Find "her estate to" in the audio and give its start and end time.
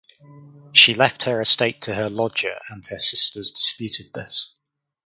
1.25-1.93